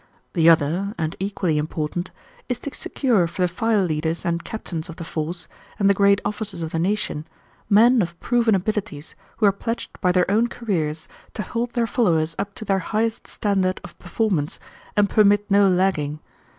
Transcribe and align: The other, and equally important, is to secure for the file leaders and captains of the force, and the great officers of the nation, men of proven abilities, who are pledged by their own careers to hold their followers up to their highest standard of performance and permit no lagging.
The 0.33 0.49
other, 0.49 0.95
and 0.97 1.15
equally 1.19 1.59
important, 1.59 2.09
is 2.49 2.57
to 2.61 2.73
secure 2.73 3.27
for 3.27 3.43
the 3.43 3.47
file 3.47 3.83
leaders 3.83 4.25
and 4.25 4.43
captains 4.43 4.89
of 4.89 4.95
the 4.95 5.03
force, 5.03 5.47
and 5.77 5.87
the 5.87 5.93
great 5.93 6.19
officers 6.25 6.63
of 6.63 6.71
the 6.71 6.79
nation, 6.79 7.27
men 7.69 8.01
of 8.01 8.19
proven 8.19 8.55
abilities, 8.55 9.13
who 9.37 9.45
are 9.45 9.51
pledged 9.51 9.91
by 10.01 10.11
their 10.11 10.25
own 10.31 10.47
careers 10.47 11.07
to 11.35 11.43
hold 11.43 11.73
their 11.73 11.85
followers 11.85 12.35
up 12.39 12.55
to 12.55 12.65
their 12.65 12.79
highest 12.79 13.27
standard 13.27 13.79
of 13.83 13.95
performance 13.99 14.59
and 14.97 15.07
permit 15.07 15.45
no 15.51 15.69
lagging. 15.69 16.19